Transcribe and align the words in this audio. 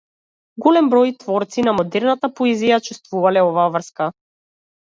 Голем 0.65 0.87
број 0.93 1.11
творци 1.25 1.65
на 1.67 1.75
модерната 1.81 2.31
поезија 2.39 2.73
ја 2.75 2.83
чувствувале 2.89 3.47
оваа 3.51 3.69
врска. 3.77 4.13